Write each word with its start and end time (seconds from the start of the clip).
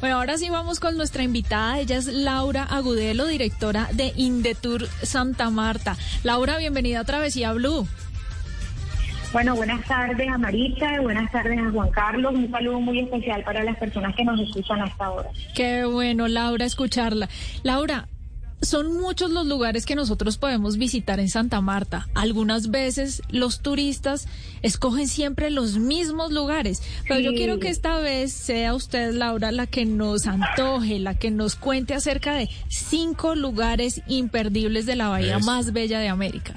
Bueno, 0.00 0.16
ahora 0.16 0.38
sí 0.38 0.48
vamos 0.48 0.78
con 0.80 0.96
nuestra 0.96 1.22
invitada. 1.22 1.80
Ella 1.80 1.96
es 1.96 2.06
Laura 2.06 2.62
Agudelo, 2.64 3.26
directora 3.26 3.88
de 3.92 4.12
Indetour 4.16 4.86
Santa 5.02 5.50
Marta. 5.50 5.96
Laura, 6.22 6.56
bienvenida 6.58 7.00
a 7.00 7.04
Travesía 7.04 7.52
Blue. 7.52 7.86
Bueno, 9.32 9.56
buenas 9.56 9.82
tardes 9.86 10.28
a 10.28 10.36
Marita, 10.36 11.00
buenas 11.00 11.32
tardes 11.32 11.58
a 11.58 11.70
Juan 11.70 11.90
Carlos. 11.90 12.34
Un 12.34 12.50
saludo 12.50 12.80
muy 12.80 13.00
especial 13.00 13.42
para 13.44 13.64
las 13.64 13.78
personas 13.78 14.14
que 14.14 14.24
nos 14.24 14.38
escuchan 14.38 14.82
hasta 14.82 15.06
ahora. 15.06 15.30
Qué 15.54 15.84
bueno, 15.84 16.28
Laura, 16.28 16.66
escucharla. 16.66 17.30
Laura, 17.62 18.08
son 18.62 19.00
muchos 19.00 19.30
los 19.30 19.46
lugares 19.46 19.84
que 19.84 19.96
nosotros 19.96 20.38
podemos 20.38 20.78
visitar 20.78 21.20
en 21.20 21.28
Santa 21.28 21.60
Marta. 21.60 22.06
Algunas 22.14 22.70
veces 22.70 23.22
los 23.28 23.60
turistas 23.60 24.28
escogen 24.62 25.08
siempre 25.08 25.50
los 25.50 25.78
mismos 25.78 26.32
lugares, 26.32 26.82
pero 27.08 27.20
yo 27.20 27.34
quiero 27.34 27.58
que 27.58 27.68
esta 27.68 27.98
vez 27.98 28.32
sea 28.32 28.74
usted, 28.74 29.12
Laura, 29.12 29.50
la 29.50 29.66
que 29.66 29.84
nos 29.84 30.26
antoje, 30.26 30.98
la 31.00 31.14
que 31.14 31.30
nos 31.30 31.56
cuente 31.56 31.94
acerca 31.94 32.34
de 32.34 32.48
cinco 32.68 33.34
lugares 33.34 34.02
imperdibles 34.06 34.86
de 34.86 34.96
la 34.96 35.08
bahía 35.08 35.38
más 35.40 35.72
bella 35.72 35.98
de 35.98 36.08
América. 36.08 36.54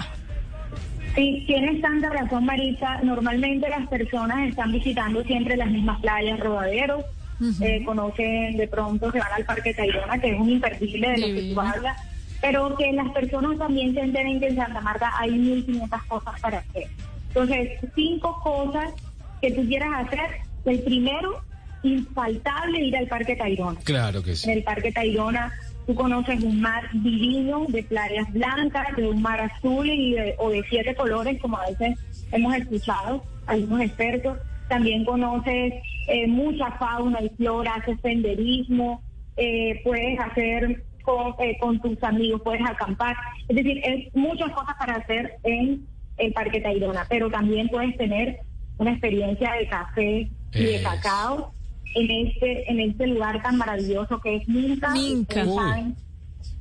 Sí, 1.16 1.44
tienes 1.48 1.82
tanta 1.82 2.10
razón, 2.10 2.46
Marisa. 2.46 3.02
Normalmente 3.02 3.70
las 3.70 3.88
personas 3.88 4.50
están 4.50 4.74
visitando 4.74 5.24
siempre 5.24 5.56
las 5.56 5.72
mismas 5.72 6.02
playas, 6.02 6.40
rodaderos, 6.40 7.06
eh, 7.62 7.84
conocen 7.86 8.58
de 8.58 8.68
pronto, 8.68 9.12
se 9.12 9.20
van 9.20 9.34
al 9.34 9.46
Parque 9.46 9.74
Tayrona, 9.74 10.20
que 10.20 10.34
es 10.34 10.40
un 10.40 10.50
imperdible 10.50 11.10
de 11.10 11.18
lo 11.18 11.28
que 11.28 11.54
tú 11.54 11.62
hablas, 11.62 11.98
pero 12.42 12.76
que 12.76 12.92
las 12.94 13.10
personas 13.12 13.58
también 13.58 13.94
se 13.94 14.02
enteren 14.02 14.40
que 14.40 14.48
en 14.48 14.56
Santa 14.56 14.82
Marta 14.82 15.12
hay 15.18 15.32
1.500 15.32 16.08
cosas 16.08 16.40
para 16.40 16.60
hacer. 16.60 16.88
Entonces, 17.30 17.80
cinco 17.96 18.40
cosas 18.42 18.94
que 19.42 19.52
tú 19.52 19.66
quieras 19.68 20.06
hacer. 20.06 20.42
El 20.66 20.80
primero, 20.82 21.42
infaltable, 21.84 22.80
ir 22.80 22.98
al 22.98 23.08
Parque 23.08 23.36
Tayrona. 23.36 23.80
Claro 23.84 24.24
que 24.24 24.36
sí. 24.36 24.50
En 24.50 24.58
el 24.58 24.64
Parque 24.64 24.92
Tayrona 24.92 25.52
tú 25.86 25.94
conoces 25.94 26.42
un 26.44 26.62
mar 26.62 26.90
divino 26.94 27.66
de 27.68 27.84
playas 27.84 28.32
blancas, 28.34 28.96
de 28.96 29.08
un 29.08 29.22
mar 29.22 29.42
azul 29.42 29.88
y 29.88 30.16
o 30.38 30.50
de 30.50 30.64
siete 30.70 30.96
colores, 30.96 31.40
como 31.42 31.58
a 31.58 31.68
veces 31.68 32.00
hemos 32.32 32.56
escuchado 32.56 33.24
algunos 33.46 33.82
expertos. 33.82 34.38
También 34.68 35.06
conoces 35.06 35.74
eh, 36.08 36.28
mucha 36.28 36.72
fauna 36.78 37.20
y 37.22 37.30
flora, 37.30 37.76
haces 37.76 38.00
senderismo, 38.02 39.02
eh, 39.38 39.82
puedes 39.84 40.20
hacer 40.20 40.84
con, 41.04 41.34
eh, 41.40 41.58
con, 41.60 41.80
tus 41.82 42.02
amigos, 42.04 42.42
puedes 42.44 42.62
acampar. 42.68 43.16
Es 43.48 43.56
decir, 43.56 43.82
es 43.84 44.14
muchas 44.16 44.52
cosas 44.52 44.76
para 44.78 44.96
hacer 44.96 45.34
en 45.44 45.86
el 46.18 46.34
Parque 46.34 46.62
Tayrona, 46.62 47.06
pero 47.10 47.30
también 47.30 47.68
puedes 47.70 47.96
tener 47.98 48.40
una 48.78 48.92
experiencia 48.92 49.54
de 49.54 49.68
café 49.68 50.30
y 50.54 50.64
de 50.64 50.82
cacao 50.82 51.52
en 51.96 52.28
este 52.28 52.70
en 52.70 52.80
este 52.80 53.08
lugar 53.08 53.42
tan 53.42 53.58
maravilloso 53.58 54.20
que 54.20 54.38
es 54.38 54.48
Minca. 54.48 54.92
Minca. 54.92 55.46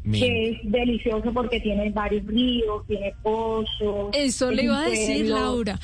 que 0.05 0.51
es 0.51 0.59
delicioso 0.65 1.33
porque 1.33 1.61
tiene 1.61 1.91
varios 1.91 2.25
ríos, 2.27 2.87
tiene 2.87 3.15
pozos. 3.23 4.11
Eso 4.13 4.51
le 4.51 4.65
iba 4.65 4.81
a 4.81 4.89
decir, 4.89 5.27
Laura. 5.27 5.79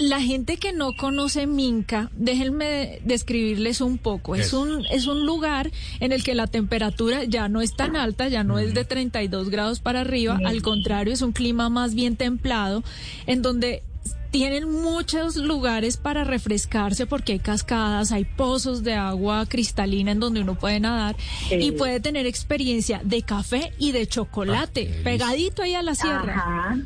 La 0.00 0.18
gente 0.18 0.56
que 0.56 0.72
no 0.72 0.94
conoce 0.96 1.46
Minca, 1.46 2.10
déjenme 2.14 3.00
describirles 3.04 3.82
un 3.82 3.98
poco. 3.98 4.34
Es 4.34 4.54
un, 4.54 4.86
es 4.90 5.06
un 5.06 5.26
lugar 5.26 5.70
en 6.00 6.12
el 6.12 6.24
que 6.24 6.34
la 6.34 6.46
temperatura 6.46 7.24
ya 7.24 7.50
no 7.50 7.60
es 7.60 7.76
tan 7.76 7.96
alta, 7.96 8.26
ya 8.28 8.42
no 8.42 8.58
es 8.58 8.72
de 8.72 8.86
32 8.86 9.50
grados 9.50 9.80
para 9.80 10.00
arriba, 10.00 10.40
al 10.42 10.62
contrario, 10.62 11.12
es 11.12 11.20
un 11.20 11.32
clima 11.32 11.68
más 11.68 11.94
bien 11.94 12.16
templado, 12.16 12.82
en 13.26 13.42
donde 13.42 13.82
tienen 14.30 14.70
muchos 14.70 15.36
lugares 15.36 15.98
para 15.98 16.24
refrescarse 16.24 17.04
porque 17.04 17.32
hay 17.32 17.40
cascadas, 17.40 18.10
hay 18.10 18.24
pozos 18.24 18.82
de 18.82 18.94
agua 18.94 19.44
cristalina 19.44 20.12
en 20.12 20.20
donde 20.20 20.40
uno 20.40 20.54
puede 20.54 20.80
nadar 20.80 21.14
y 21.50 21.72
puede 21.72 22.00
tener 22.00 22.24
experiencia 22.24 23.02
de 23.04 23.20
café 23.20 23.74
y 23.78 23.92
de 23.92 24.06
chocolate, 24.06 25.02
pegadito 25.04 25.62
ahí 25.62 25.74
a 25.74 25.82
la 25.82 25.94
sierra. 25.94 26.34
Ajá. 26.34 26.78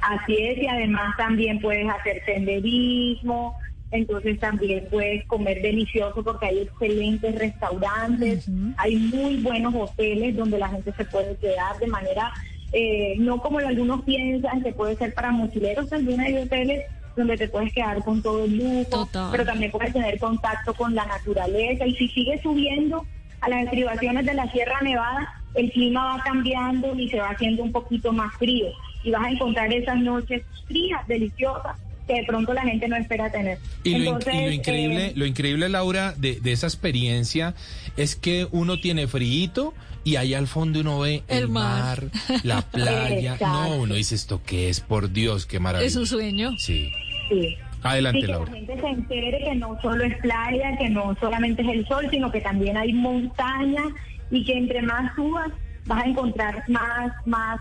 Así 0.00 0.36
es, 0.36 0.58
y 0.58 0.66
además 0.66 1.16
también 1.16 1.60
puedes 1.60 1.88
hacer 1.88 2.22
senderismo, 2.24 3.56
entonces 3.90 4.38
también 4.38 4.86
puedes 4.90 5.24
comer 5.26 5.62
delicioso 5.62 6.22
porque 6.22 6.46
hay 6.46 6.58
excelentes 6.60 7.34
restaurantes, 7.34 8.48
hay 8.76 8.96
muy 8.96 9.36
buenos 9.38 9.74
hoteles 9.74 10.36
donde 10.36 10.58
la 10.58 10.68
gente 10.68 10.92
se 10.92 11.04
puede 11.06 11.36
quedar 11.36 11.78
de 11.78 11.86
manera, 11.86 12.32
eh, 12.72 13.14
no 13.18 13.40
como 13.40 13.58
algunos 13.58 14.02
piensan 14.02 14.62
que 14.62 14.72
puede 14.72 14.96
ser 14.96 15.14
para 15.14 15.30
mochileros, 15.30 15.88
también 15.88 16.20
hay 16.20 16.36
hoteles 16.36 16.84
donde 17.16 17.36
te 17.36 17.48
puedes 17.48 17.72
quedar 17.72 18.02
con 18.04 18.22
todo 18.22 18.44
el 18.44 18.58
lujo, 18.58 19.08
pero 19.32 19.44
también 19.44 19.72
puedes 19.72 19.92
tener 19.92 20.18
contacto 20.18 20.74
con 20.74 20.94
la 20.94 21.06
naturaleza 21.06 21.86
y 21.86 21.96
si 21.96 22.08
sigues 22.08 22.40
subiendo 22.42 23.04
a 23.40 23.48
las 23.48 23.64
estribaciones 23.64 24.26
de 24.26 24.34
la 24.34 24.50
Sierra 24.52 24.80
Nevada, 24.82 25.28
el 25.54 25.72
clima 25.72 26.16
va 26.16 26.22
cambiando 26.22 26.94
y 26.94 27.08
se 27.08 27.18
va 27.18 27.30
haciendo 27.30 27.62
un 27.62 27.72
poquito 27.72 28.12
más 28.12 28.32
frío 28.36 28.68
y 29.04 29.10
vas 29.10 29.24
a 29.24 29.30
encontrar 29.30 29.72
esas 29.72 29.98
noches 29.98 30.42
frías, 30.66 31.06
deliciosas, 31.06 31.76
que 32.06 32.14
de 32.14 32.24
pronto 32.24 32.54
la 32.54 32.62
gente 32.62 32.88
no 32.88 32.96
espera 32.96 33.30
tener. 33.30 33.58
Y, 33.84 33.94
Entonces, 33.94 34.34
lo, 34.34 34.40
y 34.40 34.46
lo, 34.46 34.52
increíble, 34.52 35.06
eh, 35.06 35.12
lo 35.14 35.26
increíble, 35.26 35.68
Laura, 35.68 36.14
de, 36.16 36.40
de, 36.40 36.52
esa 36.52 36.66
experiencia 36.66 37.54
es 37.96 38.16
que 38.16 38.48
uno 38.50 38.80
tiene 38.80 39.06
frío 39.06 39.74
y 40.04 40.16
ahí 40.16 40.32
al 40.32 40.46
fondo 40.46 40.80
uno 40.80 41.00
ve 41.00 41.22
el, 41.28 41.38
El 41.44 41.48
mar. 41.48 42.04
mar, 42.04 42.40
la 42.44 42.62
playa. 42.70 43.34
Exacto. 43.34 43.46
no, 43.46 43.76
uno 43.82 43.94
dice 43.94 44.14
esto 44.14 44.40
qué 44.44 44.70
es, 44.70 44.80
por 44.80 45.12
Dios, 45.12 45.44
qué 45.44 45.60
maravilla. 45.60 45.86
Es 45.86 45.96
un 45.96 46.06
sueño. 46.06 46.52
Sí. 46.58 46.90
sí. 47.28 47.56
Adelante, 47.82 48.18
Y 48.18 48.22
que 48.22 48.28
Laura. 48.28 48.50
la 48.50 48.56
gente 48.56 48.80
se 48.80 48.86
entere 48.88 49.38
que 49.38 49.54
no 49.54 49.78
solo 49.80 50.02
es 50.04 50.16
playa, 50.16 50.76
que 50.78 50.88
no 50.88 51.14
solamente 51.20 51.62
es 51.62 51.68
el 51.68 51.86
sol, 51.86 52.08
sino 52.10 52.32
que 52.32 52.40
también 52.40 52.76
hay 52.76 52.92
montaña 52.92 53.82
y 54.30 54.44
que 54.44 54.54
entre 54.54 54.82
más 54.82 55.14
subas 55.14 55.50
vas 55.86 56.04
a 56.04 56.08
encontrar 56.08 56.64
más, 56.68 57.12
más, 57.26 57.60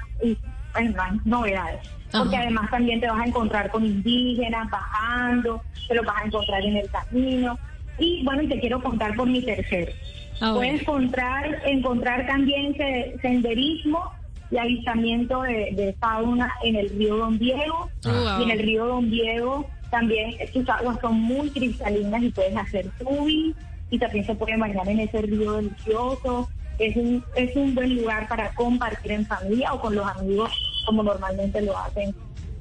pues, 0.74 0.92
novedades. 1.26 1.80
Porque 2.12 2.36
Ajá. 2.36 2.44
además 2.46 2.70
también 2.72 3.00
te 3.02 3.10
vas 3.10 3.20
a 3.22 3.26
encontrar 3.26 3.70
con 3.70 3.86
indígenas 3.86 4.70
bajando, 4.70 5.62
te 5.88 5.96
los 5.96 6.06
vas 6.06 6.22
a 6.22 6.26
encontrar 6.26 6.64
en 6.64 6.78
el 6.78 6.90
camino. 6.90 7.60
Y 8.00 8.24
bueno, 8.24 8.44
y 8.44 8.48
te 8.48 8.60
quiero 8.60 8.82
contar 8.82 9.16
por 9.16 9.28
mi 9.28 9.42
tercero. 9.42 9.92
A 10.40 10.46
ver. 10.52 10.56
Puedes 10.56 10.82
encontrar, 10.82 11.62
encontrar 11.66 12.26
también 12.28 12.76
se- 12.78 13.16
senderismo 13.22 14.04
y 14.52 14.58
avistamiento 14.58 15.42
de, 15.42 15.72
de 15.74 15.96
fauna 16.00 16.54
en 16.64 16.76
el 16.78 16.90
río 16.92 17.18
Don 17.18 17.38
Diego. 17.38 17.90
Ah. 18.06 18.38
Y 18.40 18.44
en 18.44 18.52
el 18.52 18.60
río 18.60 18.86
Don 18.86 19.10
Diego 19.10 19.68
también 19.90 20.36
sus 20.54 20.68
aguas 20.70 20.98
son 21.02 21.16
muy 21.20 21.50
cristalinas 21.50 22.22
y 22.22 22.30
puedes 22.30 22.56
hacer 22.56 22.90
tubing 23.00 23.54
y 23.90 23.98
también 23.98 24.26
se 24.26 24.36
puede 24.36 24.58
bañar 24.58 24.88
en 24.88 25.00
ese 25.02 25.22
río 25.24 25.54
delicioso. 25.54 26.50
Es 26.80 26.96
un, 26.96 27.24
es 27.36 27.56
un 27.56 27.74
buen 27.74 27.96
lugar 27.96 28.28
para 28.28 28.54
compartir 28.54 29.12
en 29.14 29.26
familia 29.26 29.74
o 29.74 29.82
con 29.82 29.96
los 29.96 30.06
amigos 30.08 30.52
como 30.86 31.04
normalmente 31.04 31.62
lo 31.62 31.78
hacen. 31.78 32.14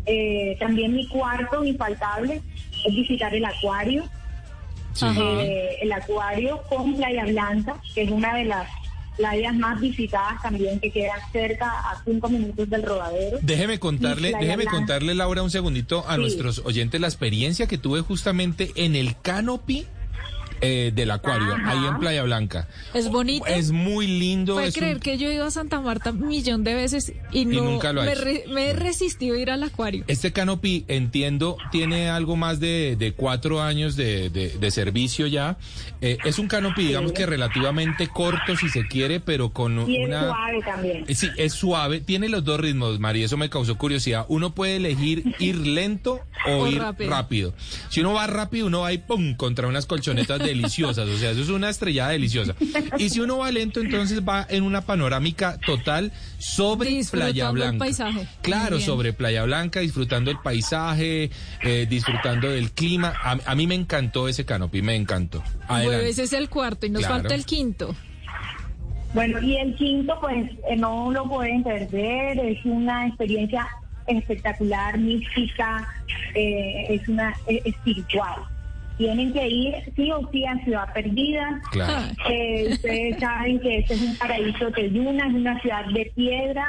Eh, 0.07 0.57
también 0.59 0.95
mi 0.95 1.07
cuarto 1.09 1.65
infaltable 1.65 2.41
es 2.87 2.95
visitar 2.95 3.35
el 3.35 3.45
acuario. 3.45 4.05
Sí. 4.93 5.07
Eh, 5.19 5.77
el 5.83 5.93
acuario 5.93 6.63
con 6.69 6.97
Playa 6.97 7.25
Blanca, 7.27 7.77
que 7.95 8.03
es 8.03 8.11
una 8.11 8.35
de 8.35 8.45
las 8.47 8.67
playas 9.19 9.55
más 9.55 9.81
visitadas 9.81 10.41
también, 10.43 10.79
que 10.81 10.91
queda 10.91 11.15
cerca 11.33 11.67
a 11.71 12.03
cinco 12.05 12.29
minutos 12.29 12.69
del 12.71 12.83
rodadero. 12.83 13.39
Déjeme 13.43 13.79
contarle, 13.79 14.29
déjeme 14.39 14.65
Blanca. 14.65 14.71
contarle, 14.73 15.15
Laura, 15.15 15.43
un 15.43 15.51
segundito 15.51 16.05
a 16.09 16.15
Sí. 16.15 16.21
nuestros 16.21 16.63
oyentes 16.65 17.01
la 17.01 17.07
experiencia 17.09 17.67
que 17.67 17.77
tuve 17.79 18.01
justamente 18.01 18.73
en 18.77 18.95
el 18.97 19.17
canopy 19.21 19.87
eh, 20.61 20.93
del 20.95 21.11
acuario, 21.11 21.55
Ajá. 21.55 21.71
ahí 21.71 21.87
en 21.87 21.99
Playa 21.99 22.23
Blanca. 22.23 22.69
Es 22.95 23.09
bonito. 23.11 23.47
Es 23.47 23.71
muy 23.71 24.07
lindo. 24.07 24.55
Puede 24.55 24.69
es 24.69 24.77
un- 24.77 24.81
creer 24.81 25.01
que 25.01 25.19
yo 25.19 25.29
he 25.29 25.35
ido 25.35 25.45
a 25.47 25.51
Santa 25.51 25.81
Marta 25.81 26.11
un 26.11 26.29
millón 26.29 26.65
de 26.65 26.75
veces 26.75 27.13
y, 27.33 27.45
no 27.45 27.63
nunca 27.63 27.93
lo 27.93 28.03
me, 28.03 28.15
re- 28.15 28.45
me 28.49 28.69
he 28.69 28.73
resistido 28.73 29.37
a 29.37 29.39
ir 29.39 29.51
al 29.51 29.63
acuario. 29.63 30.05
Este 30.09 30.33
canopy, 30.33 30.85
entiendo, 30.89 31.57
tiene 31.71 32.09
algo 32.11 32.37
más 32.37 32.61
de, 32.61 32.97
de 32.99 33.13
cuatro 33.13 33.63
años 33.63 33.97
de, 33.97 34.31
de- 34.31 34.51
de 34.51 34.71
servicio 34.71 35.27
ya. 35.27 35.57
Eh, 36.01 36.19
es 36.25 36.39
un 36.39 36.49
canopy, 36.49 36.87
digamos 36.87 37.13
que 37.13 37.27
relativamente 37.27 38.09
corto 38.09 38.57
si 38.57 38.69
se 38.69 38.87
quiere, 38.87 39.21
pero 39.21 39.51
con 39.53 39.89
Y 39.91 40.03
es 40.03 40.09
una... 40.09 40.21
suave 40.23 40.61
también. 40.65 41.05
Eh, 41.09 41.15
Sí, 41.15 41.29
es 41.39 41.53
suave, 41.55 42.01
tiene 42.01 42.29
los 42.29 42.45
dos 42.45 42.61
ritmos, 42.61 43.01
María, 43.01 43.25
eso 43.25 43.37
me 43.37 43.49
causó 43.49 43.77
curiosidad. 43.79 44.27
Uno 44.29 44.55
puede 44.55 44.77
elegir 44.77 45.35
ir 45.39 45.57
lento 45.67 46.21
o, 46.47 46.51
O 46.65 46.67
ir 46.69 46.79
rápido. 46.81 47.11
rápido. 47.11 47.55
Si 47.89 48.01
uno 48.01 48.13
va 48.13 48.27
rápido, 48.27 48.67
uno 48.67 48.81
va 48.81 48.89
ahí, 48.89 48.99
¡pum!, 48.99 49.35
contra 49.35 49.67
unas 49.67 49.87
colchonetas 49.87 50.41
deliciosas, 50.47 51.09
o 51.09 51.17
sea, 51.17 51.31
eso 51.31 51.43
es 51.43 51.49
una 51.49 51.69
estrellada 51.69 52.11
deliciosa. 52.11 52.55
Y 52.99 53.11
si 53.11 53.21
uno 53.21 53.39
va 53.39 53.51
lento, 53.51 53.81
entonces 53.81 54.23
va 54.27 54.47
en 54.49 54.63
una 54.63 54.83
panorámica 54.83 55.59
total 55.59 56.13
sobre 56.39 57.03
Playa 57.11 57.51
Blanca. 57.51 57.73
El 57.73 57.79
paisaje. 57.79 58.29
Claro, 58.43 58.81
sobre 58.81 59.13
Playa 59.13 59.45
Blanca, 59.45 59.81
disfrutando 59.81 60.31
el 60.31 60.39
paisaje, 60.39 61.31
eh, 61.63 61.87
disfrutando 61.89 62.49
del 62.49 62.71
clima. 62.71 63.15
A, 63.23 63.55
mí 63.55 63.67
me 63.67 63.75
encantó 63.75 64.29
ese 64.29 64.45
canopy, 64.45 64.83
me 64.83 64.95
encantó. 64.95 65.43
Bueno, 65.69 65.93
ese 65.93 66.25
es 66.25 66.33
el 66.33 66.49
cuarto 66.49 66.87
y 66.87 66.91
nos 66.91 67.07
falta 67.07 67.35
el 67.35 67.45
quinto. 67.45 67.95
Bueno, 69.15 69.41
y 69.41 69.57
el 69.57 69.75
quinto, 69.77 70.19
pues 70.21 70.51
eh, 70.69 70.77
no 70.77 71.11
lo 71.11 71.27
pueden 71.27 71.63
perder, 71.63 72.39
es 72.39 72.63
una 72.67 73.07
experiencia 73.07 73.67
espectacular, 74.07 74.99
mística, 74.99 75.89
eh, 76.35 76.87
es 76.91 77.09
una 77.09 77.35
espiritual. 77.47 78.43
Tienen 78.97 79.33
que 79.33 79.47
ir 79.47 79.75
sí 79.95 80.11
o 80.11 80.29
sí 80.31 80.45
a 80.47 80.57
Ciudad 80.65 80.93
Perdida. 80.93 81.61
Eh, 82.31 82.69
ustedes 82.73 83.19
saben 83.21 83.61
que 83.61 83.79
este 83.79 83.95
es 83.95 84.03
un 84.03 84.17
paraíso 84.17 84.71
de 84.71 84.89
luna, 84.89 85.27
es 85.29 85.35
una 85.35 85.61
ciudad 85.61 85.85
de 85.93 86.13
piedra, 86.15 86.67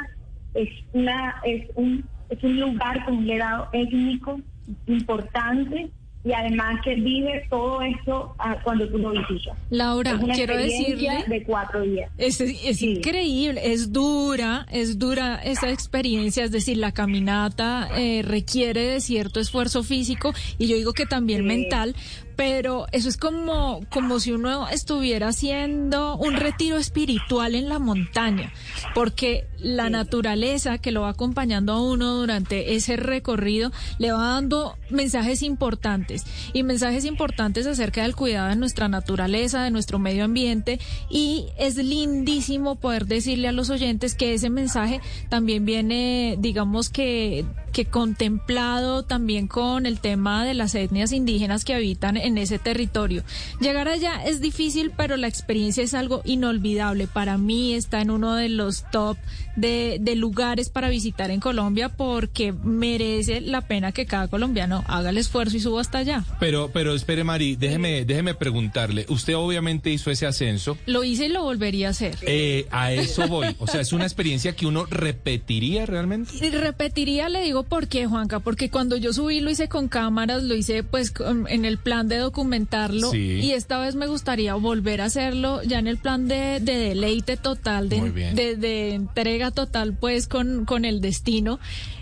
es 0.54 0.68
una 0.92 1.36
es 1.44 1.66
un 1.74 2.04
es 2.28 2.42
un 2.44 2.60
lugar 2.60 3.04
con 3.04 3.18
un 3.18 3.26
legado 3.26 3.68
étnico 3.72 4.40
importante 4.86 5.90
y 6.24 6.32
además 6.32 6.80
que 6.84 6.94
vive 6.96 7.46
todo 7.48 7.80
esto 7.82 8.34
ah, 8.38 8.56
cuando 8.62 8.88
tú 8.88 8.98
lo 8.98 9.10
visitas. 9.10 9.56
Laura, 9.70 10.18
quiero 10.34 10.56
decirle 10.56 11.24
de 11.26 11.42
cuatro 11.44 11.82
días. 11.82 12.10
Es, 12.18 12.40
es 12.40 12.82
increíble, 12.82 13.60
es 13.72 13.92
dura, 13.92 14.66
es 14.70 14.98
dura 14.98 15.36
esa 15.36 15.70
experiencia, 15.70 16.44
es 16.44 16.50
decir, 16.50 16.76
la 16.76 16.92
caminata 16.92 17.88
eh, 17.96 18.22
requiere 18.22 18.82
de 18.82 19.00
cierto 19.00 19.40
esfuerzo 19.40 19.82
físico 19.82 20.32
y 20.58 20.66
yo 20.66 20.76
digo 20.76 20.92
que 20.92 21.06
también 21.06 21.44
mental, 21.46 21.94
pero 22.38 22.86
eso 22.92 23.08
es 23.08 23.16
como, 23.16 23.80
como 23.90 24.20
si 24.20 24.30
uno 24.30 24.68
estuviera 24.68 25.26
haciendo 25.26 26.16
un 26.16 26.36
retiro 26.36 26.76
espiritual 26.76 27.56
en 27.56 27.68
la 27.68 27.80
montaña, 27.80 28.52
porque 28.94 29.48
la 29.58 29.90
naturaleza 29.90 30.78
que 30.78 30.92
lo 30.92 31.00
va 31.00 31.08
acompañando 31.08 31.72
a 31.72 31.82
uno 31.82 32.14
durante 32.14 32.76
ese 32.76 32.96
recorrido 32.96 33.72
le 33.98 34.12
va 34.12 34.34
dando 34.34 34.76
mensajes 34.88 35.42
importantes 35.42 36.24
y 36.52 36.62
mensajes 36.62 37.04
importantes 37.06 37.66
acerca 37.66 38.02
del 38.02 38.14
cuidado 38.14 38.50
de 38.50 38.54
nuestra 38.54 38.88
naturaleza, 38.88 39.64
de 39.64 39.72
nuestro 39.72 39.98
medio 39.98 40.24
ambiente 40.24 40.78
y 41.10 41.46
es 41.58 41.74
lindísimo 41.74 42.76
poder 42.76 43.06
decirle 43.06 43.48
a 43.48 43.52
los 43.52 43.68
oyentes 43.68 44.14
que 44.14 44.34
ese 44.34 44.48
mensaje 44.48 45.00
también 45.28 45.64
viene, 45.64 46.36
digamos 46.38 46.88
que 46.88 47.44
que 47.78 47.84
contemplado 47.84 49.04
también 49.04 49.46
con 49.46 49.86
el 49.86 50.00
tema 50.00 50.44
de 50.44 50.52
las 50.52 50.74
etnias 50.74 51.12
indígenas 51.12 51.64
que 51.64 51.74
habitan 51.74 52.16
en 52.16 52.36
ese 52.36 52.58
territorio. 52.58 53.22
Llegar 53.60 53.86
allá 53.86 54.24
es 54.24 54.40
difícil, 54.40 54.90
pero 54.96 55.16
la 55.16 55.28
experiencia 55.28 55.84
es 55.84 55.94
algo 55.94 56.20
inolvidable. 56.24 57.06
Para 57.06 57.38
mí 57.38 57.74
está 57.74 58.00
en 58.00 58.10
uno 58.10 58.34
de 58.34 58.48
los 58.48 58.84
top 58.90 59.16
de, 59.54 59.98
de 60.00 60.16
lugares 60.16 60.70
para 60.70 60.88
visitar 60.88 61.30
en 61.30 61.38
Colombia 61.38 61.88
porque 61.88 62.52
merece 62.52 63.40
la 63.40 63.60
pena 63.60 63.92
que 63.92 64.06
cada 64.06 64.26
colombiano 64.26 64.82
haga 64.88 65.10
el 65.10 65.18
esfuerzo 65.18 65.56
y 65.56 65.60
suba 65.60 65.80
hasta 65.80 65.98
allá. 65.98 66.24
Pero, 66.40 66.70
pero 66.72 66.94
espere, 66.96 67.22
Mari, 67.22 67.54
déjeme, 67.54 68.04
déjeme 68.04 68.34
preguntarle. 68.34 69.06
Usted 69.08 69.36
obviamente 69.36 69.90
hizo 69.90 70.10
ese 70.10 70.26
ascenso. 70.26 70.76
Lo 70.86 71.04
hice 71.04 71.26
y 71.26 71.28
lo 71.28 71.44
volvería 71.44 71.86
a 71.86 71.90
hacer. 71.90 72.16
Eh, 72.22 72.66
a 72.72 72.90
eso 72.90 73.28
voy. 73.28 73.54
O 73.60 73.68
sea, 73.68 73.80
es 73.82 73.92
una 73.92 74.04
experiencia 74.04 74.56
que 74.56 74.66
uno 74.66 74.84
repetiría 74.86 75.86
realmente. 75.86 76.50
Repetiría, 76.50 77.28
le 77.28 77.42
digo, 77.42 77.67
¿por 77.68 77.88
qué, 77.88 78.06
Juanca? 78.06 78.40
Porque 78.40 78.70
cuando 78.70 78.96
yo 78.96 79.12
subí 79.12 79.40
lo 79.40 79.50
hice 79.50 79.68
con 79.68 79.88
cámaras, 79.88 80.42
lo 80.42 80.54
hice 80.54 80.82
pues 80.82 81.12
en 81.48 81.64
el 81.64 81.78
plan 81.78 82.08
de 82.08 82.16
documentarlo 82.16 83.14
y 83.14 83.52
esta 83.52 83.78
vez 83.78 83.94
me 83.94 84.06
gustaría 84.06 84.54
volver 84.54 85.00
a 85.00 85.06
hacerlo 85.06 85.62
ya 85.62 85.78
en 85.78 85.86
el 85.86 85.98
plan 85.98 86.28
de, 86.28 86.60
deleite 86.60 87.36
total, 87.36 87.88
de, 87.88 88.56
de, 88.56 88.94
entrega 88.94 89.50
total 89.50 89.94
pues 89.94 90.28
con, 90.28 90.64
con 90.64 90.84
el 90.84 91.00
destino. 91.00 91.58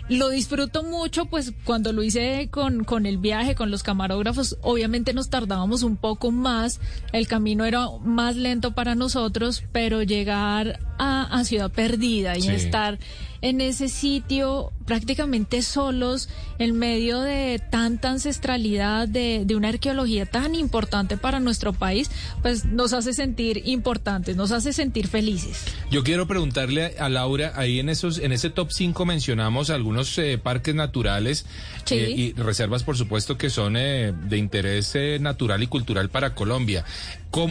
Lo 0.09 0.29
disfruto 0.29 0.83
mucho, 0.83 1.25
pues 1.25 1.51
cuando 1.65 1.91
lo 1.91 2.01
hice 2.01 2.47
con, 2.49 2.85
con 2.85 3.05
el 3.05 3.17
viaje, 3.17 3.55
con 3.55 3.71
los 3.71 3.83
camarógrafos, 3.83 4.57
obviamente 4.61 5.13
nos 5.13 5.29
tardábamos 5.29 5.83
un 5.83 5.97
poco 5.97 6.31
más, 6.31 6.79
el 7.11 7.27
camino 7.27 7.65
era 7.65 7.87
más 8.05 8.37
lento 8.37 8.71
para 8.71 8.95
nosotros, 8.95 9.65
pero 9.73 10.03
llegar 10.03 10.79
a, 10.97 11.23
a 11.23 11.43
Ciudad 11.43 11.69
Perdida 11.69 12.37
y 12.37 12.47
estar 12.47 12.99
en 13.41 13.59
ese 13.59 13.89
sitio 13.89 14.71
prácticamente 14.87 15.61
solos 15.61 16.29
en 16.57 16.79
medio 16.79 17.19
de 17.19 17.61
tanta 17.69 18.09
ancestralidad, 18.09 19.07
de, 19.07 19.43
de, 19.45 19.55
una 19.55 19.67
arqueología 19.67 20.25
tan 20.25 20.55
importante 20.55 21.17
para 21.17 21.39
nuestro 21.39 21.73
país, 21.73 22.09
pues 22.41 22.65
nos 22.65 22.93
hace 22.93 23.13
sentir 23.13 23.61
importantes, 23.65 24.35
nos 24.35 24.51
hace 24.51 24.73
sentir 24.73 25.07
felices. 25.07 25.65
Yo 25.91 26.03
quiero 26.03 26.25
preguntarle 26.25 26.95
a 26.97 27.09
Laura, 27.09 27.51
ahí 27.55 27.79
en 27.79 27.89
esos, 27.89 28.17
en 28.17 28.31
ese 28.31 28.49
top 28.49 28.71
5 28.71 29.05
mencionamos 29.05 29.69
algunos 29.69 30.17
eh, 30.17 30.39
parques 30.41 30.73
naturales 30.73 31.45
eh, 31.91 32.13
y 32.15 32.33
reservas, 32.33 32.83
por 32.83 32.97
supuesto, 32.97 33.37
que 33.37 33.49
son 33.49 33.75
eh, 33.75 34.13
de 34.13 34.37
interés 34.37 34.95
natural 35.19 35.61
y 35.61 35.67
cultural 35.67 36.09
para 36.09 36.33
Colombia. 36.33 36.85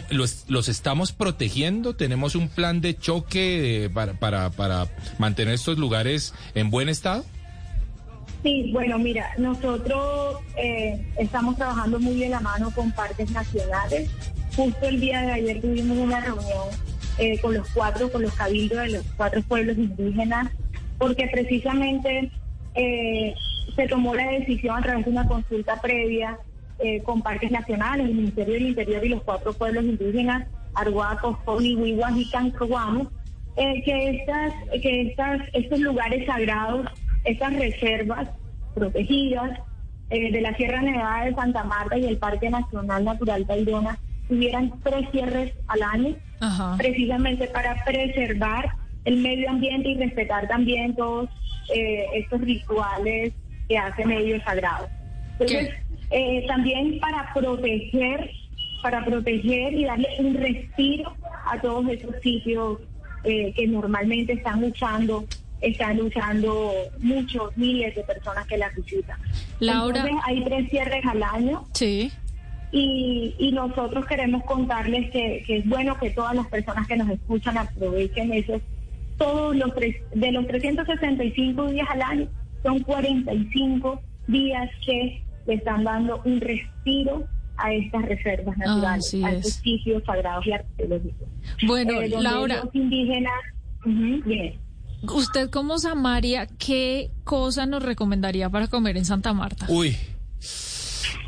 Los, 0.09 0.45
¿Los, 0.47 0.69
estamos 0.69 1.11
protegiendo? 1.13 1.95
¿Tenemos 1.95 2.35
un 2.35 2.49
plan 2.49 2.81
de 2.81 2.97
choque 2.97 3.89
para, 3.93 4.13
para, 4.19 4.49
para 4.49 4.87
mantener 5.17 5.53
estos 5.53 5.77
lugares 5.77 6.33
en 6.55 6.69
buen 6.71 6.89
estado? 6.89 7.23
Sí, 8.47 8.69
bueno, 8.71 8.97
mira, 8.97 9.31
nosotros 9.37 10.37
eh, 10.55 11.05
estamos 11.17 11.57
trabajando 11.57 11.99
muy 11.99 12.17
de 12.17 12.29
la 12.29 12.39
mano 12.39 12.71
con 12.71 12.93
parques 12.93 13.29
nacionales. 13.31 14.09
Justo 14.55 14.87
el 14.87 15.01
día 15.01 15.21
de 15.23 15.33
ayer 15.33 15.59
tuvimos 15.59 15.97
una 15.97 16.21
reunión 16.21 16.69
eh, 17.17 17.37
con 17.41 17.55
los 17.55 17.67
cuatro, 17.71 18.09
con 18.09 18.21
los 18.21 18.33
cabildos 18.35 18.77
de 18.77 18.89
los 18.91 19.03
cuatro 19.17 19.41
pueblos 19.41 19.77
indígenas, 19.77 20.49
porque 20.97 21.27
precisamente 21.27 22.31
eh, 22.75 23.35
se 23.75 23.87
tomó 23.89 24.15
la 24.15 24.31
decisión 24.31 24.77
a 24.77 24.81
través 24.81 25.03
de 25.03 25.11
una 25.11 25.27
consulta 25.27 25.81
previa 25.81 26.39
con 27.03 27.21
parques 27.23 27.51
nacionales, 27.51 28.07
el 28.07 28.15
Ministerio 28.15 28.53
del 28.53 28.67
Interior 28.67 29.03
y 29.03 29.09
los 29.09 29.23
cuatro 29.23 29.51
pueblos 29.51 29.83
indígenas, 29.83 30.47
Arhuacos, 30.73 31.37
Coni, 31.39 31.75
Huihuas 31.75 32.15
y 32.15 32.29
Cancoguamos, 32.29 33.09
que, 33.55 34.09
estas, 34.11 34.53
que 34.81 35.01
estas, 35.01 35.41
estos 35.53 35.79
lugares 35.79 36.25
sagrados 36.27 36.87
estas 37.27 37.53
reservas 37.55 38.29
protegidas 38.73 39.59
eh, 40.09 40.31
de 40.31 40.41
la 40.41 40.55
Sierra 40.55 40.81
Nevada 40.81 41.25
de 41.25 41.35
Santa 41.35 41.63
Marta 41.63 41.97
y 41.97 42.05
el 42.05 42.17
Parque 42.17 42.49
Nacional 42.49 43.03
Natural 43.03 43.45
Tayrona 43.45 43.99
tuvieran 44.29 44.73
tres 44.83 45.09
cierres 45.11 45.53
al 45.67 45.83
año, 45.83 46.15
precisamente 46.77 47.47
para 47.47 47.83
preservar 47.83 48.69
el 49.05 49.17
medio 49.17 49.49
ambiente 49.49 49.89
y 49.89 49.95
respetar 49.95 50.47
también 50.47 50.95
todos 50.95 51.29
eh, 51.73 52.05
estos 52.15 52.41
rituales 52.41 53.33
que 53.67 53.77
hace 53.77 54.05
medio 54.05 54.41
sagrado. 54.43 54.87
Entonces, 55.33 55.73
eh, 56.11 56.45
también 56.47 56.99
para 56.99 57.33
proteger, 57.33 58.31
para 58.81 59.03
proteger 59.03 59.73
y 59.73 59.85
darle 59.85 60.07
un 60.19 60.35
respiro 60.35 61.13
a 61.45 61.59
todos 61.59 61.87
esos 61.89 62.15
sitios 62.21 62.79
que 63.23 63.67
normalmente 63.67 64.31
están 64.33 64.61
luchando 64.61 65.25
están 65.61 65.99
usando 66.01 66.73
muchos 66.99 67.55
miles 67.57 67.95
de 67.95 68.03
personas 68.03 68.45
que 68.47 68.57
la 68.57 68.69
visitan. 68.69 69.17
Laura. 69.59 70.01
Entonces, 70.01 70.21
hay 70.25 70.43
tres 70.43 70.69
cierres 70.69 71.05
al 71.05 71.23
año. 71.23 71.65
Sí. 71.73 72.11
Y, 72.71 73.35
y 73.39 73.51
nosotros 73.51 74.05
queremos 74.05 74.43
contarles 74.43 75.09
que, 75.11 75.43
que, 75.45 75.57
es 75.57 75.67
bueno 75.67 75.97
que 75.97 76.09
todas 76.09 76.35
las 76.35 76.47
personas 76.47 76.87
que 76.87 76.97
nos 76.97 77.09
escuchan 77.09 77.57
aprovechen 77.57 78.33
eso. 78.33 78.61
Todos 79.17 79.55
los 79.55 79.73
tres, 79.73 79.95
de 80.13 80.31
los 80.31 80.45
365 80.45 81.71
días 81.71 81.87
al 81.89 82.01
año, 82.01 82.27
son 82.61 82.79
45 82.81 84.01
días 84.27 84.69
que 84.85 85.23
le 85.47 85.53
están 85.55 85.85
dando 85.85 86.21
un 86.25 86.39
respiro 86.39 87.25
a 87.57 87.73
estas 87.73 88.03
reservas 88.03 88.55
ah, 88.59 88.65
naturales, 88.65 89.13
a 89.23 89.31
estos 89.31 89.53
sitios 89.53 90.03
sagrados 90.03 90.45
y 90.45 90.51
arqueológicos. 90.51 91.27
Bueno, 91.65 92.01
eh, 92.01 92.09
Laura. 92.09 92.63
Los 92.63 92.75
indígenas, 92.75 93.33
bien. 93.85 94.66
Usted 95.13 95.49
como 95.49 95.77
Samaria, 95.79 96.47
¿qué 96.59 97.09
cosa 97.23 97.65
nos 97.65 97.83
recomendaría 97.83 98.49
para 98.49 98.67
comer 98.67 98.97
en 98.97 99.05
Santa 99.05 99.33
Marta? 99.33 99.65
Uy. 99.69 99.95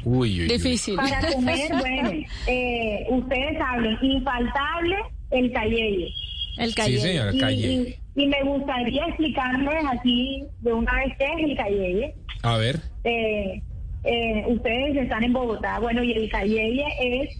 Uy, 0.06 0.42
uy, 0.42 0.48
Difícil. 0.48 0.96
Para 0.96 1.34
comer, 1.34 1.70
bueno, 1.80 2.12
eh, 2.48 3.06
ustedes 3.10 3.58
hablen, 3.62 3.98
infaltable 4.02 4.96
el 5.32 5.52
cayeye. 5.52 6.14
El 6.58 6.76
cayeye. 6.76 6.98
Sí, 6.98 7.08
señora, 7.08 7.52
y, 7.52 7.96
Y, 8.16 8.28
me 8.28 8.44
gustaría 8.44 9.06
explicarles 9.08 9.84
así 9.92 10.44
de 10.62 10.74
una 10.74 10.94
vez 10.96 11.14
qué 11.18 11.26
es 11.26 11.50
el 11.50 11.58
cayeye. 11.58 12.16
A 12.44 12.58
ver. 12.58 12.80
Eh, 13.04 13.62
eh, 14.04 14.44
ustedes 14.48 14.96
están 14.96 15.24
en 15.24 15.34
Bogotá, 15.34 15.80
bueno, 15.80 16.04
y 16.04 16.14
el 16.14 16.30
cayeye 16.30 16.86
es, 17.00 17.38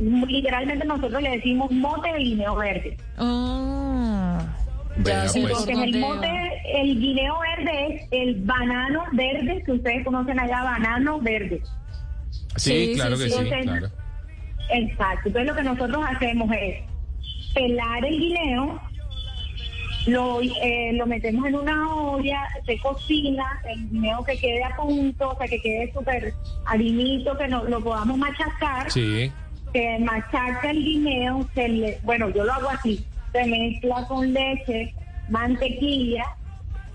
literalmente 0.00 0.84
nosotros 0.84 1.22
le 1.22 1.30
decimos 1.30 1.70
mote 1.70 2.12
de 2.12 2.18
guineo 2.18 2.56
verde. 2.56 2.96
Oh. 3.18 3.77
Ya, 5.04 5.26
pues. 5.32 5.52
Porque 5.52 5.72
en 5.72 5.82
el 5.82 5.98
monte, 5.98 6.28
el 6.74 7.00
guineo 7.00 7.38
verde 7.40 7.94
es 7.94 8.08
el 8.10 8.34
banano 8.42 9.04
verde, 9.12 9.62
que 9.64 9.72
ustedes 9.72 10.04
conocen 10.04 10.38
allá, 10.40 10.62
banano 10.62 11.20
verde. 11.20 11.62
Sí, 12.56 12.92
claro 12.94 13.16
que 13.16 13.30
sí, 13.30 13.44
claro. 13.62 13.88
Exacto. 14.70 15.28
Entonces 15.28 15.46
lo 15.46 15.54
que 15.54 15.62
nosotros 15.62 16.04
hacemos 16.08 16.50
es 16.52 16.84
pelar 17.54 18.04
el 18.04 18.18
guineo, 18.18 18.80
lo, 20.06 20.40
eh, 20.40 20.92
lo 20.94 21.06
metemos 21.06 21.46
en 21.46 21.54
una 21.54 21.94
olla, 21.94 22.40
se 22.66 22.78
cocina, 22.78 23.60
el 23.68 23.88
guineo 23.90 24.24
que 24.24 24.38
quede 24.38 24.64
a 24.64 24.76
punto, 24.76 25.30
o 25.30 25.38
sea, 25.38 25.46
que 25.46 25.60
quede 25.60 25.92
súper 25.92 26.34
harinito, 26.66 27.36
que 27.36 27.48
no, 27.48 27.64
lo 27.64 27.82
podamos 27.82 28.16
machacar. 28.18 28.90
Sí. 28.90 29.30
Se 29.72 29.98
machaca 29.98 30.70
el 30.70 30.82
guineo, 30.82 31.48
se 31.54 31.68
le, 31.68 31.98
bueno, 32.02 32.30
yo 32.30 32.44
lo 32.44 32.52
hago 32.52 32.70
así, 32.70 33.04
se 33.32 33.44
mezcla 33.46 34.04
con 34.06 34.32
leche, 34.32 34.94
mantequilla, 35.28 36.24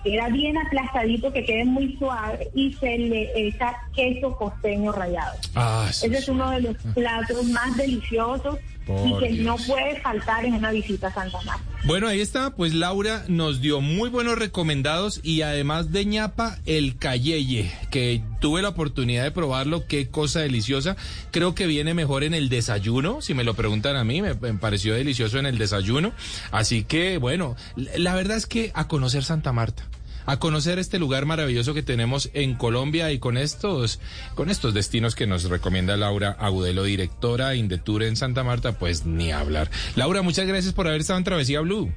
queda 0.03 0.27
bien 0.29 0.57
aplastadito, 0.57 1.31
que 1.31 1.45
quede 1.45 1.65
muy 1.65 1.95
suave 1.97 2.49
y 2.53 2.73
se 2.73 2.97
le 2.97 3.47
echa 3.47 3.73
queso 3.95 4.35
costeño 4.35 4.91
rallado. 4.91 5.37
Ah, 5.55 5.87
Ese 5.89 6.07
es 6.07 6.27
uno 6.27 6.49
de 6.51 6.61
los 6.61 6.77
platos 6.93 7.43
más 7.45 7.75
deliciosos 7.77 8.57
y 8.87 9.17
que 9.19 9.29
no 9.43 9.55
puede 9.57 9.99
faltar 10.01 10.45
en 10.45 10.53
una 10.53 10.71
visita 10.71 11.07
a 11.07 11.13
Santa 11.13 11.41
Marta. 11.41 11.63
Bueno, 11.85 12.07
ahí 12.07 12.21
está, 12.21 12.55
pues 12.55 12.73
Laura 12.73 13.25
nos 13.27 13.61
dio 13.61 13.81
muy 13.81 14.09
buenos 14.09 14.37
recomendados 14.37 15.19
y 15.23 15.41
además 15.41 15.91
de 15.91 16.05
ñapa, 16.05 16.59
el 16.65 16.97
cayeye, 16.97 17.71
que 17.91 18.21
tuve 18.39 18.61
la 18.61 18.69
oportunidad 18.69 19.23
de 19.23 19.31
probarlo, 19.31 19.85
qué 19.87 20.07
cosa 20.07 20.39
deliciosa. 20.39 20.95
Creo 21.31 21.55
que 21.55 21.67
viene 21.67 21.93
mejor 21.93 22.23
en 22.23 22.33
el 22.33 22.49
desayuno, 22.49 23.21
si 23.21 23.33
me 23.33 23.43
lo 23.43 23.53
preguntan 23.53 23.95
a 23.95 24.03
mí, 24.03 24.21
me, 24.21 24.33
me 24.33 24.53
pareció 24.53 24.93
delicioso 24.93 25.39
en 25.39 25.45
el 25.45 25.57
desayuno. 25.57 26.13
Así 26.51 26.83
que, 26.83 27.17
bueno, 27.17 27.55
la 27.75 28.15
verdad 28.15 28.37
es 28.37 28.45
que 28.45 28.71
a 28.73 28.87
conocer 28.87 29.23
Santa 29.23 29.51
Marta 29.51 29.83
a 30.25 30.37
conocer 30.37 30.79
este 30.79 30.99
lugar 30.99 31.25
maravilloso 31.25 31.73
que 31.73 31.83
tenemos 31.83 32.29
en 32.33 32.55
Colombia 32.55 33.11
y 33.11 33.19
con 33.19 33.37
estos, 33.37 33.99
con 34.35 34.49
estos 34.49 34.73
destinos 34.73 35.15
que 35.15 35.27
nos 35.27 35.49
recomienda 35.49 35.97
Laura 35.97 36.35
Agudelo, 36.39 36.83
directora 36.83 37.55
Indetur 37.55 38.03
en 38.03 38.15
Santa 38.15 38.43
Marta, 38.43 38.73
pues 38.73 39.05
ni 39.05 39.31
hablar. 39.31 39.69
Laura, 39.95 40.21
muchas 40.21 40.47
gracias 40.47 40.73
por 40.73 40.87
haber 40.87 41.01
estado 41.01 41.19
en 41.19 41.25
Travesía 41.25 41.61
Blue. 41.61 41.91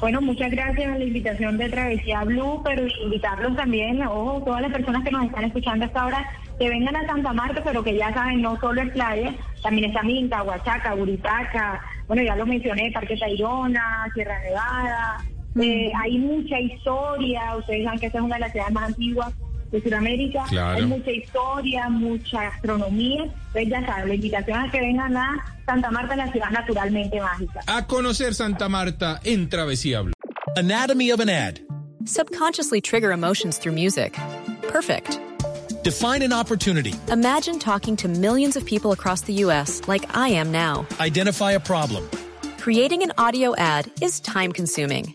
Bueno, 0.00 0.22
muchas 0.22 0.50
gracias 0.50 0.90
a 0.90 0.96
la 0.96 1.04
invitación 1.04 1.58
de 1.58 1.68
Travesía 1.68 2.24
Blue, 2.24 2.62
pero 2.64 2.86
invitarlos 3.04 3.54
también, 3.54 4.02
ojo, 4.02 4.42
todas 4.46 4.62
las 4.62 4.72
personas 4.72 5.04
que 5.04 5.10
nos 5.10 5.26
están 5.26 5.44
escuchando 5.44 5.84
hasta 5.84 6.00
ahora, 6.00 6.26
que 6.58 6.70
vengan 6.70 6.96
a 6.96 7.06
Santa 7.06 7.34
Marta, 7.34 7.60
pero 7.62 7.84
que 7.84 7.94
ya 7.94 8.12
saben, 8.14 8.40
no 8.40 8.58
solo 8.60 8.80
es 8.80 8.90
playa, 8.92 9.34
también 9.62 9.90
está 9.90 10.02
Minta, 10.02 10.42
Huachaca, 10.42 10.94
Buritaca, 10.94 11.82
bueno, 12.08 12.22
ya 12.22 12.34
lo 12.34 12.46
mencioné, 12.46 12.90
Parque 12.92 13.16
Tayrona, 13.18 14.10
Sierra 14.14 14.40
Nevada, 14.40 15.18
eh, 15.58 15.90
hay 16.00 16.18
mucha 16.18 16.60
historia, 16.60 17.56
ustedes 17.56 17.84
saben 17.84 17.98
que 17.98 18.06
esta 18.06 18.18
es 18.18 18.24
una 18.24 18.36
de 18.36 18.40
las 18.40 18.52
ciudades 18.52 18.72
más 18.72 18.88
antiguas 18.88 19.34
de 19.70 19.82
Sudamérica. 19.82 20.44
Hay 20.74 20.84
mucha 20.86 21.10
historia, 21.10 21.88
mucha 21.88 22.42
gastronomía. 22.42 23.24
Entonces 23.24 23.68
ya 23.68 23.86
saben, 23.86 24.08
la 24.08 24.14
invitación 24.14 24.58
a 24.58 24.70
que 24.70 24.80
vengan 24.80 25.16
a 25.16 25.44
Santa 25.66 25.90
Marta, 25.90 26.16
la 26.16 26.30
ciudad 26.30 26.50
naturalmente 26.50 27.20
mágica. 27.20 27.60
A 27.66 27.86
conocer 27.86 28.34
Santa 28.34 28.68
Marta 28.68 29.20
en 29.24 29.48
Travesía. 29.48 30.04
Anatomy 30.56 31.12
of 31.12 31.20
an 31.20 31.28
ad. 31.28 31.60
Subconsciously 32.04 32.80
trigger 32.80 33.12
emotions 33.12 33.58
through 33.58 33.74
music. 33.74 34.16
Perfect. 34.68 35.20
Define 35.82 36.22
an 36.22 36.32
opportunity. 36.32 36.94
Imagine 37.10 37.58
talking 37.58 37.96
to 37.96 38.08
millions 38.08 38.56
of 38.56 38.64
people 38.64 38.92
across 38.92 39.22
the 39.22 39.32
U.S. 39.44 39.82
like 39.86 40.04
I 40.16 40.28
am 40.28 40.50
now. 40.50 40.86
Identify 40.98 41.52
a 41.52 41.60
problem. 41.60 42.08
Creating 42.58 43.02
an 43.02 43.12
audio 43.16 43.54
ad 43.56 43.90
is 44.02 44.20
time 44.20 44.52
consuming. 44.52 45.14